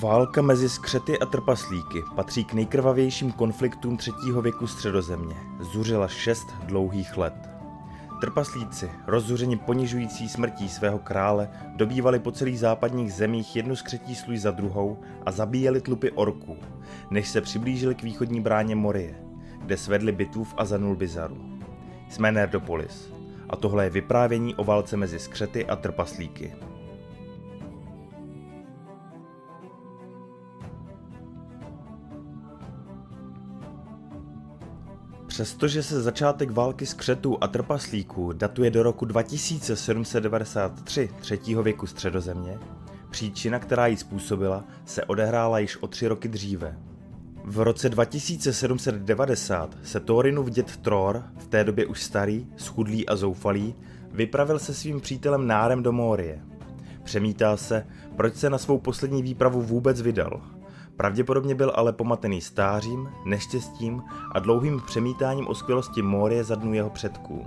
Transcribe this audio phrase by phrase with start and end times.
[0.00, 5.36] Válka mezi skřety a trpaslíky patří k nejkrvavějším konfliktům třetího věku středozemě.
[5.60, 7.34] Zuřila šest dlouhých let.
[8.20, 14.50] Trpaslíci, rozzuřeni ponižující smrtí svého krále, dobývali po celých západních zemích jednu skřetí sluj za
[14.50, 16.56] druhou a zabíjeli tlupy orků,
[17.10, 19.14] než se přiblížili k východní bráně Morie,
[19.58, 21.36] kde svedli bitvu v Azanulbizaru.
[22.08, 23.12] Jsme Nerdopolis
[23.48, 26.52] a tohle je vyprávění o válce mezi skřety a trpaslíky.
[35.40, 42.58] Přestože se začátek války skřetů a trpaslíků datuje do roku 2793 třetího věku středozemě,
[43.10, 46.78] příčina, která ji způsobila, se odehrála již o tři roky dříve.
[47.44, 53.74] V roce 2790 se Thorinův děd Tror, v té době už starý, schudlý a zoufalý,
[54.12, 56.40] vypravil se svým přítelem Nárem do Mórie.
[57.04, 60.40] Přemítá se, proč se na svou poslední výpravu vůbec vydal–
[61.00, 66.90] Pravděpodobně byl ale pomatený stářím, neštěstím a dlouhým přemítáním o skvělosti Mórie za dnů jeho
[66.90, 67.46] předků.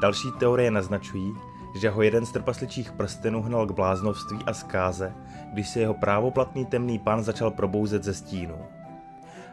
[0.00, 1.34] Další teorie naznačují,
[1.74, 5.14] že ho jeden z trpasličích prstenů hnal k bláznovství a zkáze,
[5.52, 8.58] když se jeho právoplatný temný pán začal probouzet ze stínu.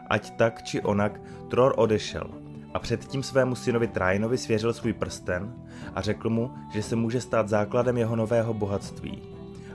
[0.09, 2.29] Ať tak či onak, Tror odešel
[2.73, 5.53] a předtím svému synovi Trajnovi svěřil svůj prsten
[5.95, 9.21] a řekl mu, že se může stát základem jeho nového bohatství.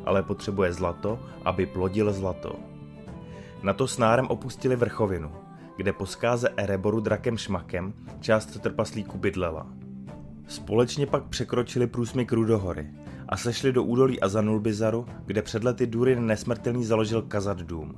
[0.04, 2.75] Ale potřebuje zlato, aby plodil zlato.
[3.62, 5.32] Na to s Nárem opustili vrchovinu,
[5.76, 9.66] kde po zkáze Ereboru drakem Šmakem část trpaslíků bydlela.
[10.48, 12.90] Společně pak překročili průsmyk Rudohory
[13.28, 17.94] a sešli do údolí Azanulbizaru, kde před lety Durin nesmrtelný založil Kazad dům.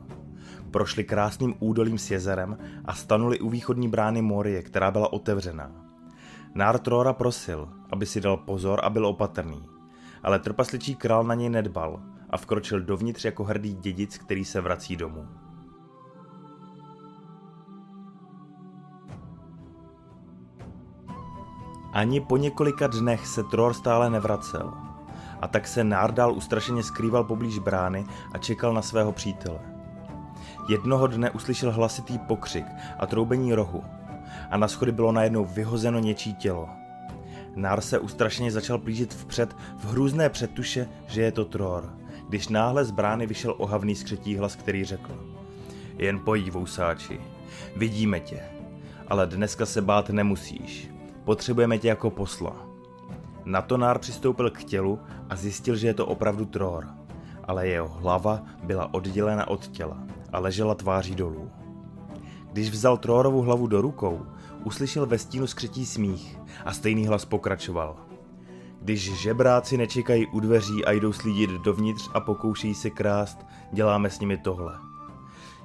[0.70, 5.73] Prošli krásným údolím s jezerem a stanuli u východní brány Morie, která byla otevřená.
[6.55, 9.62] Nár Trora prosil, aby si dal pozor a byl opatrný,
[10.23, 14.97] ale trpasličí král na něj nedbal a vkročil dovnitř jako hrdý dědic, který se vrací
[14.97, 15.29] domů.
[21.98, 24.73] Ani po několika dnech se Tror stále nevracel.
[25.41, 29.59] A tak se Nárdal ustrašeně skrýval poblíž brány a čekal na svého přítele.
[30.69, 32.64] Jednoho dne uslyšel hlasitý pokřik
[32.98, 33.85] a troubení rohu
[34.51, 36.69] a na schody bylo najednou vyhozeno něčí tělo.
[37.57, 41.95] Nár se ustrašeně začal plížit vpřed v hrůzné předtuše, že je to Tror,
[42.29, 45.13] když náhle z brány vyšel ohavný skřetí hlas, který řekl
[45.97, 47.20] Jen pojď, vousáči,
[47.77, 48.41] vidíme tě,
[49.09, 50.98] ale dneska se bát nemusíš.
[51.28, 52.56] Potřebujeme tě jako posla.
[53.44, 54.98] Na to Nár přistoupil k tělu
[55.30, 56.86] a zjistil, že je to opravdu Tror,
[57.44, 59.96] ale jeho hlava byla oddělena od těla
[60.33, 61.50] a ležela tváří dolů.
[62.52, 64.27] Když vzal Trorovu hlavu do rukou,
[64.64, 67.96] uslyšel ve stínu skřetí smích a stejný hlas pokračoval.
[68.83, 74.20] Když žebráci nečekají u dveří a jdou slídit dovnitř a pokoušejí se krást, děláme s
[74.20, 74.78] nimi tohle.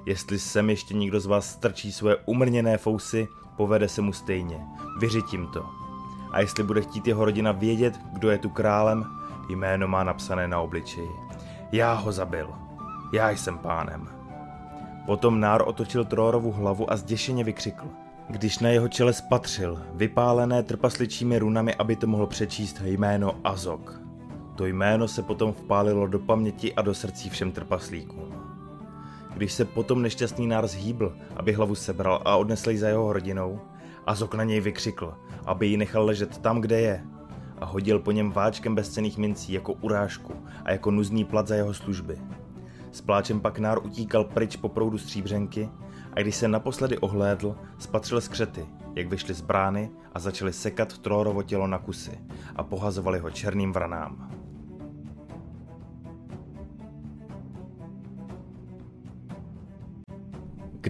[0.06, 4.66] Jestli sem ještě někdo z vás strčí svoje umrněné fousy, povede se mu stejně.
[5.00, 5.66] Vyřitím to.
[6.32, 9.06] A jestli bude chtít jeho rodina vědět, kdo je tu králem,
[9.48, 11.10] jméno má napsané na obličeji.
[11.72, 12.50] Já ho zabil.
[13.12, 14.08] Já jsem pánem.
[15.06, 17.84] Potom Nár otočil Trórovu hlavu a zděšeně vykřikl.
[18.28, 24.00] Když na jeho čele spatřil, vypálené trpasličími runami, aby to mohl přečíst jméno Azok.
[24.54, 28.43] To jméno se potom vpálilo do paměti a do srdcí všem trpaslíkům.
[29.34, 33.60] Když se potom nešťastný nár zhýbl, aby hlavu sebral a odnesl ji za jeho rodinou,
[34.06, 35.14] Azok na něj vykřikl,
[35.46, 37.04] aby ji nechal ležet tam, kde je,
[37.60, 40.32] a hodil po něm váčkem bezcených mincí jako urážku
[40.64, 42.18] a jako nuzný plat za jeho služby.
[42.92, 45.68] S pláčem pak nár utíkal pryč po proudu stříbřenky
[46.12, 51.42] a když se naposledy ohlédl, spatřil skřety, jak vyšli z brány a začali sekat Trórovo
[51.42, 52.18] tělo na kusy
[52.56, 54.43] a pohazovali ho černým vranám.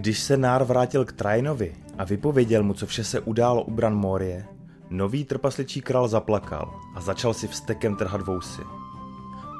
[0.04, 3.94] Když se Nár vrátil k Trajnovi a vypověděl mu, co vše se událo u Bran
[3.94, 4.46] Morie,
[4.90, 8.62] nový trpasličí král zaplakal a začal si vstekem trhat vousy.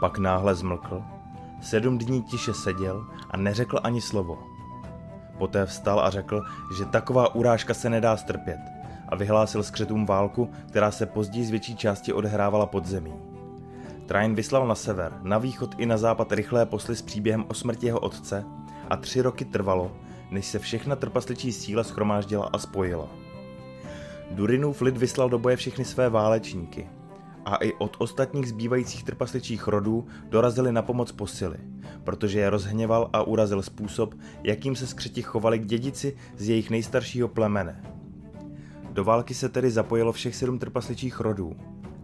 [0.01, 1.03] Pak náhle zmlkl,
[1.63, 4.39] sedm dní tiše seděl a neřekl ani slovo.
[5.39, 6.43] Poté vstal a řekl,
[6.79, 8.61] že taková urážka se nedá strpět
[9.09, 13.15] a vyhlásil skřetům válku, která se později z větší části odehrávala pod zemí.
[14.07, 17.87] Train vyslal na sever, na východ i na západ rychlé posly s příběhem o smrti
[17.87, 18.45] jeho otce
[18.91, 19.91] a tři roky trvalo,
[20.31, 23.09] než se všechna trpasličí síla schromáždila a spojila.
[24.31, 26.89] Durinův lid vyslal do boje všechny své válečníky
[27.45, 31.59] a i od ostatních zbývajících trpasličích rodů dorazili na pomoc posily,
[32.05, 37.29] protože je rozhněval a urazil způsob, jakým se skřeti chovali k dědici z jejich nejstaršího
[37.29, 37.85] plemene.
[38.91, 41.57] Do války se tedy zapojilo všech sedm trpasličích rodů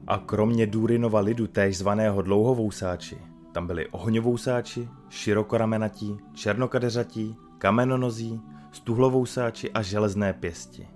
[0.07, 3.19] a kromě Durinova lidu též zvaného dlouhovousáči,
[3.53, 8.41] Tam byli ohňovousáči, širokoramenatí, černokadeřatí, kamenonozí,
[8.73, 10.89] stuhlovousáči a železné pěsti.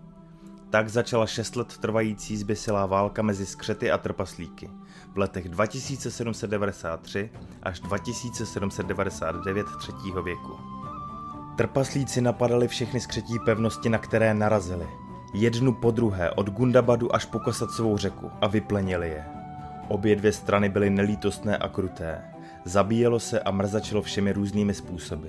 [0.70, 4.70] Tak začala šest let trvající zběsilá válka mezi skřety a trpaslíky
[5.14, 7.30] v letech 2793
[7.62, 10.52] až 2799 třetího věku.
[11.56, 14.86] Trpaslíci napadali všechny skřetí pevnosti, na které narazili.
[15.34, 19.24] Jednu po druhé, od Gundabadu až po Kosacovou řeku a vyplenili je.
[19.88, 22.24] Obě dvě strany byly nelítostné a kruté.
[22.64, 25.28] Zabíjelo se a mrzačilo všemi různými způsoby.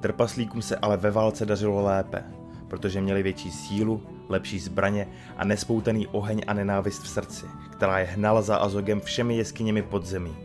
[0.00, 2.24] Trpaslíkům se ale ve válce dařilo lépe,
[2.68, 8.06] protože měli větší sílu, lepší zbraně a nespoutaný oheň a nenávist v srdci, která je
[8.06, 10.36] hnala za Azogem všemi jeskyněmi podzemí.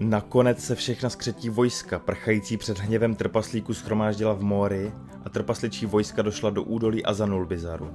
[0.00, 4.92] Nakonec se všechna skřetí vojska, prchající před hněvem trpaslíků, schromáždila v Mórii
[5.24, 7.90] a trpasličí vojska došla do údolí Azanulbizaru.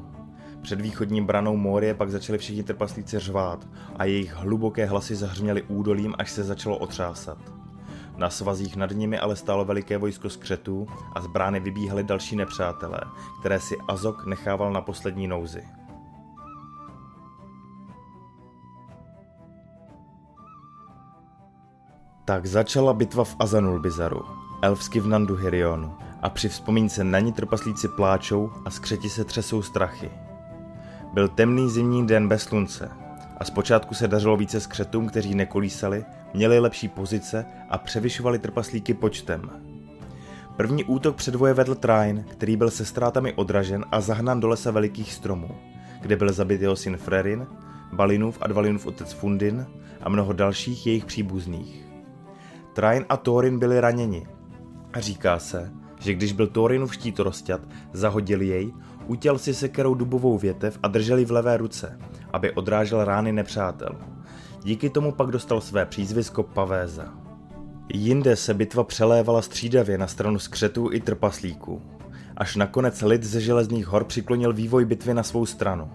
[0.61, 6.15] Před východním branou Mórie pak začali všichni trpaslíci řvát a jejich hluboké hlasy zahřměly údolím,
[6.17, 7.58] až se začalo otřásat.
[8.19, 12.99] Na svazích nad nimi ale stálo veliké vojsko skřetů a z brány vybíhali další nepřátelé,
[13.39, 15.63] které si Azok nechával na poslední nouzi.
[22.25, 24.21] Tak začala bitva v Azanulbizaru,
[24.61, 30.11] elfsky v Nanduhirionu, a při vzpomínce na ní trpaslíci pláčou a skřeti se třesou strachy.
[31.13, 32.91] Byl temný zimní den bez slunce
[33.37, 39.49] a zpočátku se dařilo více skřetům, kteří nekolísali, měli lepší pozice a převyšovali trpaslíky počtem.
[40.57, 45.13] První útok předvoje vedl Train, který byl se ztrátami odražen a zahnán do lesa velikých
[45.13, 45.49] stromů,
[46.01, 47.47] kde byl zabit jeho syn Frerin,
[47.93, 49.65] Balinův a Dvalinův otec Fundin
[50.01, 51.85] a mnoho dalších jejich příbuzných.
[52.73, 54.27] Train a Thorin byli raněni
[54.93, 57.61] a říká se, že když byl Thorinův štít rozťat,
[57.93, 58.73] zahodil jej,
[59.05, 61.99] utěl si sekerou dubovou větev a drželi v levé ruce,
[62.33, 63.95] aby odrážel rány nepřátel.
[64.63, 67.13] Díky tomu pak dostal své přízvisko Pavéza.
[67.93, 71.81] Jinde se bitva přelévala střídavě na stranu skřetů i trpaslíků,
[72.37, 75.91] až nakonec lid ze železných hor přiklonil vývoj bitvy na svou stranu.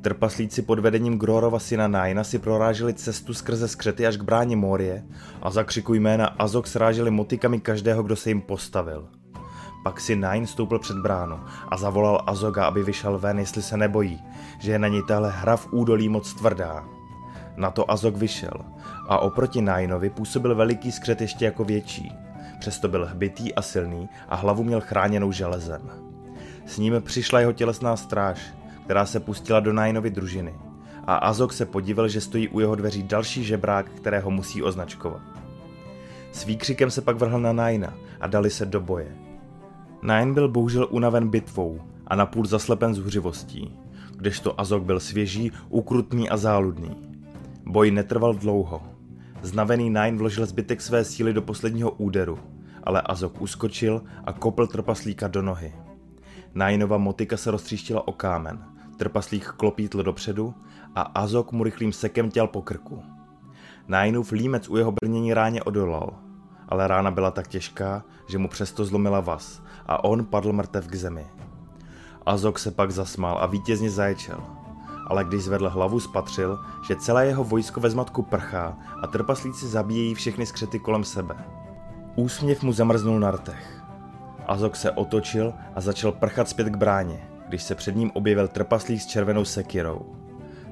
[0.00, 5.04] Trpaslíci pod vedením Grorova syna Naina si proráželi cestu skrze skřety až k bráně Morie
[5.42, 9.08] a za křiku jména Azok sráželi motikami každého, kdo se jim postavil.
[9.84, 14.22] Pak si Nain stoupil před bránu a zavolal Azoga, aby vyšel ven, jestli se nebojí,
[14.58, 16.84] že je na něj tahle hra v údolí moc tvrdá.
[17.56, 18.52] Na to Azog vyšel
[19.08, 22.12] a oproti Nainovi působil veliký skřet ještě jako větší.
[22.60, 25.90] Přesto byl hbitý a silný a hlavu měl chráněnou železem.
[26.66, 28.54] S ním přišla jeho tělesná stráž,
[28.84, 30.54] která se pustila do Nainovy družiny.
[31.06, 35.22] A Azog se podíval, že stojí u jeho dveří další žebrák, kterého musí označkovat.
[36.32, 39.23] S výkřikem se pak vrhl na Naina a dali se do boje.
[40.04, 43.78] Nain byl bohužel unaven bitvou a napůl zaslepen zuřivostí,
[44.16, 46.96] kdežto Azog byl svěží, ukrutný a záludný.
[47.66, 48.82] Boj netrval dlouho.
[49.42, 52.38] Znavený Nain vložil zbytek své síly do posledního úderu,
[52.82, 55.72] ale Azog uskočil a kopl trpaslíka do nohy.
[56.54, 58.64] Nainova motika se roztříštila o kámen,
[58.96, 60.54] trpaslík klopítl dopředu
[60.94, 63.02] a Azok mu rychlým sekem těl po krku.
[63.88, 66.23] Nainův límec u jeho brnění ráně odolal,
[66.68, 70.94] ale rána byla tak těžká, že mu přesto zlomila vás a on padl mrtev k
[70.94, 71.26] zemi.
[72.26, 74.40] Azok se pak zasmál a vítězně zaječel.
[75.06, 80.14] Ale když zvedl hlavu, spatřil, že celé jeho vojsko ve zmatku prchá a trpaslíci zabíjejí
[80.14, 81.36] všechny skřety kolem sebe.
[82.16, 83.82] Úsměv mu zamrznul na rtech.
[84.46, 89.00] Azok se otočil a začal prchat zpět k bráně, když se před ním objevil trpaslík
[89.00, 90.16] s červenou sekirou.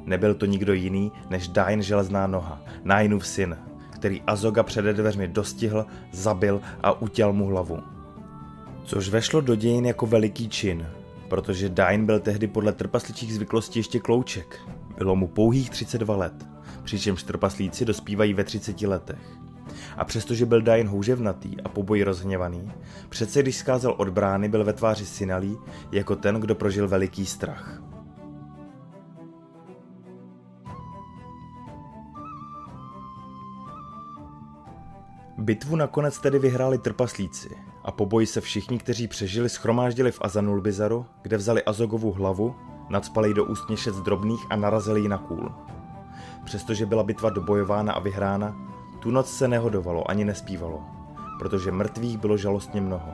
[0.05, 3.57] Nebyl to nikdo jiný než Dain železná noha, Nainův syn,
[4.02, 7.78] který Azoga před dveřmi dostihl, zabil a utěl mu hlavu.
[8.85, 10.87] Což vešlo do dějin jako veliký čin,
[11.28, 14.61] protože Dain byl tehdy podle trpasličích zvyklostí ještě klouček.
[14.99, 16.47] Bylo mu pouhých 32 let,
[16.82, 19.38] přičemž trpaslíci dospívají ve 30 letech.
[19.97, 22.73] A přestože byl Dain houževnatý a po boji rozhněvaný,
[23.09, 25.59] přece když skázel od brány, byl ve tváři synalí
[25.92, 27.82] jako ten, kdo prožil veliký strach.
[35.43, 41.07] Bitvu nakonec tedy vyhráli trpaslíci a po boji se všichni, kteří přežili, schromáždili v Azanulbizaru,
[41.23, 42.55] kde vzali Azogovu hlavu,
[42.89, 45.53] nadspali ji do ústněšec drobných a narazili ji na kůl.
[46.45, 48.57] Přestože byla bitva dobojována a vyhrána,
[48.99, 50.85] tu noc se nehodovalo ani nespívalo,
[51.39, 53.13] protože mrtvých bylo žalostně mnoho.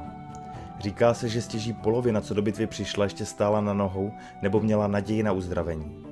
[0.81, 4.87] Říká se, že stěží polovina, co do bitvy přišla, ještě stála na nohou nebo měla
[4.87, 6.05] naději na uzdravení.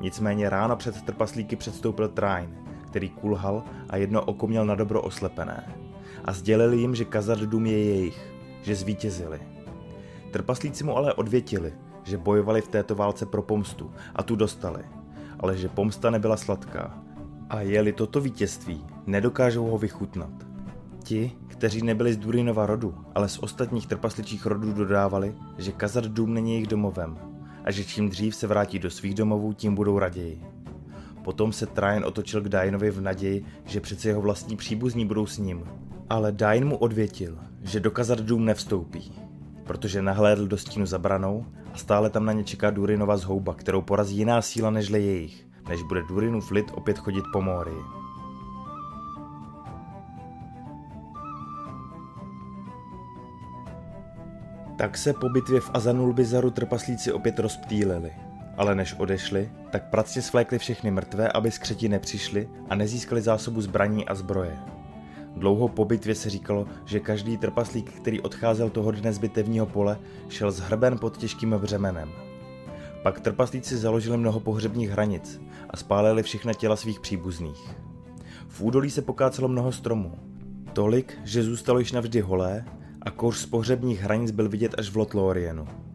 [0.00, 5.74] Nicméně ráno před trpaslíky předstoupil Train, který kulhal a jedno oko měl na dobro oslepené.
[6.24, 8.32] A sdělili jim, že Kazardum je jejich,
[8.62, 9.40] že zvítězili.
[10.30, 11.72] Trpaslíci mu ale odvětili,
[12.04, 14.82] že bojovali v této válce pro pomstu a tu dostali,
[15.40, 17.02] ale že pomsta nebyla sladká,
[17.50, 20.30] A jeli toto vítězství, nedokážou ho vychutnat.
[21.02, 26.34] Ti, kteří nebyli z Durinova rodu, ale z ostatních trpasličích rodů dodávali, že Kazad dům
[26.34, 27.18] není jejich domovem
[27.64, 30.42] a že čím dřív se vrátí do svých domovů, tím budou raději.
[31.24, 35.38] Potom se Trajn otočil k Dainovi v naději, že přece jeho vlastní příbuzní budou s
[35.38, 35.64] ním.
[36.10, 39.12] Ale Dain mu odvětil, že do Kazad dům nevstoupí,
[39.64, 43.82] protože nahlédl do stínu za branou a stále tam na ně čeká Durinova zhouba, kterou
[43.82, 47.82] porazí jiná síla než jejich, než bude Durinův lid opět chodit po Mórii.
[54.78, 58.29] Tak se po bitvě v Azanulbizaru trpaslíci opět rozptýlili.
[58.60, 64.06] Ale než odešli, tak pracně svlékli všechny mrtvé, aby skřeti nepřišli a nezískali zásobu zbraní
[64.06, 64.58] a zbroje.
[65.36, 69.98] Dlouho po bitvě se říkalo, že každý trpaslík, který odcházel toho dne z bitevního pole,
[70.28, 72.12] šel zhrben pod těžkým břemenem.
[73.02, 75.40] Pak trpaslíci založili mnoho pohřebních hranic
[75.70, 77.76] a spálili všechna těla svých příbuzných.
[78.48, 80.12] V údolí se pokácelo mnoho stromů.
[80.72, 82.64] Tolik, že zůstalo již navždy holé
[83.02, 85.89] a kouř z pohřebních hranic byl vidět až v Lotlorienu.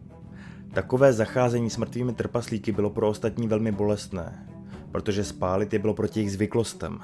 [0.76, 4.48] Takové zacházení s mrtvými trpaslíky bylo pro ostatní velmi bolestné,
[4.92, 7.00] protože spálit je bylo proti jejich zvyklostem.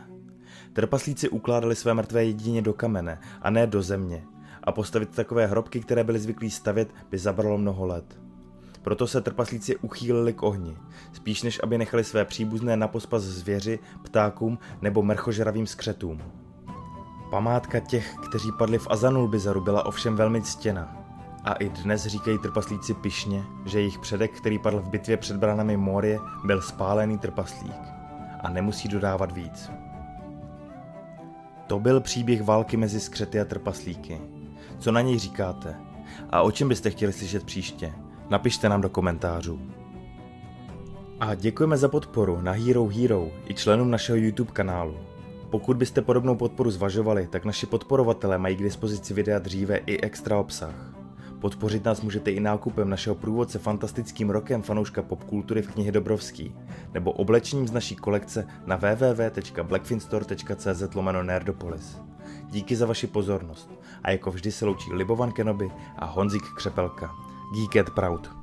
[0.72, 4.24] Trpaslíci ukládali své mrtvé jedině do kamene a ne do země
[4.62, 8.20] a postavit takové hrobky, které byli zvyklí stavět, by zabralo mnoho let.
[8.82, 10.76] Proto se trpaslíci uchýlili k ohni,
[11.12, 16.22] spíš než aby nechali své příbuzné na pospas zvěři, ptákům nebo mrchožravým skřetům.
[17.30, 21.01] Památka těch, kteří padli v Azanulbizaru, byla ovšem velmi ctěna.
[21.44, 25.76] A i dnes říkají trpaslíci pišně, že jejich předek, který padl v bitvě před branami
[25.76, 27.82] Morie, byl spálený trpaslík.
[28.40, 29.70] A nemusí dodávat víc.
[31.66, 34.20] To byl příběh války mezi skřety a trpaslíky.
[34.78, 35.76] Co na něj říkáte?
[36.30, 37.92] A o čem byste chtěli slyšet příště?
[38.30, 39.60] Napište nám do komentářů.
[41.20, 44.96] A děkujeme za podporu na Hero Hero i členům našeho YouTube kanálu.
[45.50, 50.38] Pokud byste podobnou podporu zvažovali, tak naši podporovatelé mají k dispozici videa dříve i extra
[50.38, 51.01] obsah.
[51.42, 56.54] Podpořit nás můžete i nákupem našeho průvodce fantastickým rokem fanouška popkultury v knihy Dobrovský,
[56.92, 61.98] nebo oblečením z naší kolekce na www.blackfinstore.cz lomeno nerdopolis.
[62.50, 63.70] Díky za vaši pozornost
[64.02, 67.10] a jako vždy se loučí Libovan Kenobi a Honzik Křepelka.
[67.54, 68.41] Geeket Proud.